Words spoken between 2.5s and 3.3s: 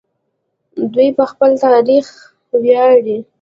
ویاړي.